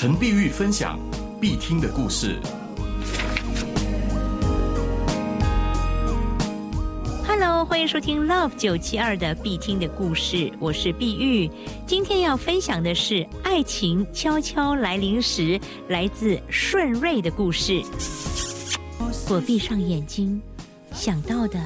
[0.00, 0.98] 陈碧玉分享
[1.38, 2.40] 必听的故事。
[7.26, 11.50] Hello，欢迎收听 Love 九七二的必听的故事，我是碧玉。
[11.86, 17.82] 今天要分享的是爱情悄悄来临时，来自顺瑞的故事。
[19.28, 20.40] 我闭上眼睛，
[20.92, 21.60] 想到的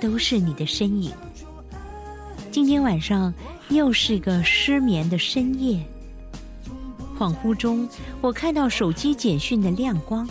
[0.00, 1.12] 都是你的身影。
[2.50, 3.30] 今天晚上
[3.68, 5.78] 又是个失眠的深夜，
[7.18, 7.88] 恍惚中
[8.20, 10.28] 我看到手机简讯的亮光，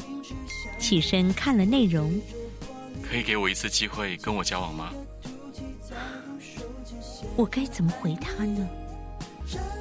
[0.77, 2.13] 起身看了内容。
[3.01, 4.91] 可以给我一次机会跟我交往吗？
[7.35, 8.67] 我该怎么回他呢？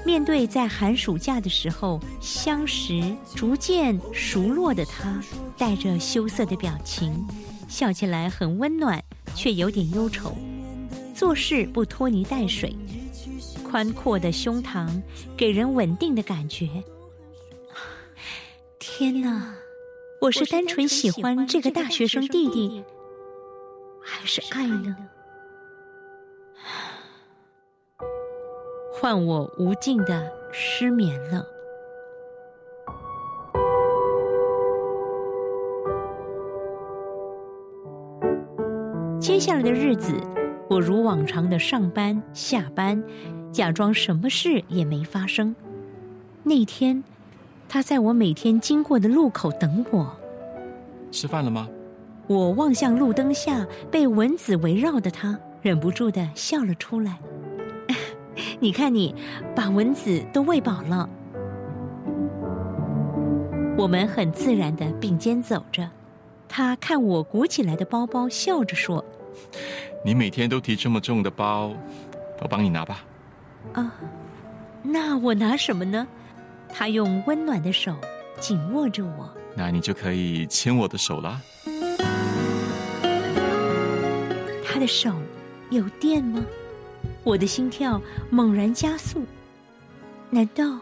[0.05, 3.03] 面对在寒暑假的时候相识、
[3.35, 5.23] 逐渐熟络的他，
[5.57, 7.25] 带着羞涩的表情，
[7.69, 9.03] 笑起来很温暖，
[9.35, 10.37] 却有点忧愁。
[11.15, 12.75] 做事不拖泥带水，
[13.65, 14.89] 宽阔的胸膛
[15.37, 16.69] 给人稳定的感觉。
[18.95, 19.55] 天哪，
[20.21, 22.85] 我是单纯喜欢这个大学生弟弟，
[24.03, 24.95] 还是爱呢？
[28.93, 31.43] 换我无尽的失眠了。
[39.19, 40.13] 接下来的日子，
[40.69, 43.03] 我如往常的上班下班，
[43.51, 45.57] 假装什么事也没发生。
[46.43, 47.03] 那天，
[47.73, 50.15] 他在我每天经过的路口等我。
[51.11, 51.67] 吃饭了吗？
[52.27, 57.19] 我望向路灯下被蚊子围绕的他，忍不住的笑了出来。
[58.61, 59.15] 你看，你
[59.57, 61.09] 把蚊子都喂饱了。
[63.79, 65.89] 我们很自然的并肩走着，
[66.47, 69.03] 他看我鼓起来的包包，笑着说
[70.05, 71.73] ：“你每天都提这么重的包，
[72.43, 73.03] 我帮你拿吧。”
[73.73, 73.95] 啊，
[74.83, 76.07] 那我拿什么呢？
[76.73, 77.95] 他用温暖的手
[78.41, 79.31] 紧握着我。
[79.55, 81.41] 那你就可以牵我的手啦。
[84.65, 85.15] 他的手
[85.71, 86.45] 有电吗？
[87.23, 88.01] 我的心跳
[88.31, 89.25] 猛然加速，
[90.31, 90.81] 难道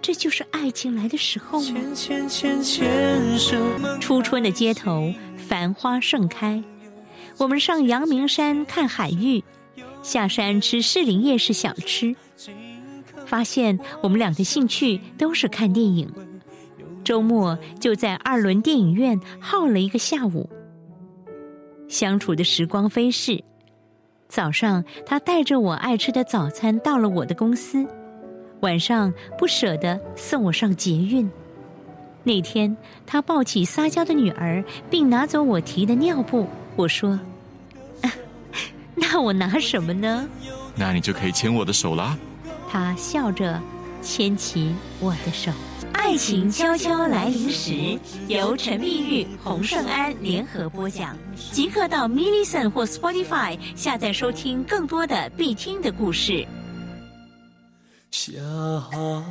[0.00, 1.80] 这就是爱情来的时候吗？
[4.00, 6.62] 初春的街头，繁花盛开。
[7.36, 9.42] 我们上阳明山看海芋，
[10.02, 12.14] 下山吃士林夜市小吃。
[13.30, 16.12] 发现我们俩的兴趣都是看电影，
[17.04, 20.50] 周末就在二轮电影院耗了一个下午。
[21.86, 23.40] 相处的时光飞逝。
[24.28, 27.86] 早上，他带着我爱吃的早餐到了我的公司，
[28.62, 31.30] 晚上不舍得送我上捷运。
[32.24, 32.76] 那天，
[33.06, 36.48] 他抱起撒娇的女儿，并拿走我提的尿布。
[36.74, 37.18] 我说
[38.96, 40.28] ：“那我拿什么呢？”
[40.74, 42.18] 那你就可以牵我的手啦。
[42.70, 43.60] 他笑着
[44.00, 45.50] 牵起我的手。
[45.92, 47.98] 爱情悄悄来临时，
[48.28, 51.16] 由陈碧玉、洪胜安联合播讲。
[51.52, 56.46] 即刻到 m i l l i c e n 或 Spotify 下载收听更多的必听的故事。
[58.10, 58.32] 下
[58.90, 59.24] 头。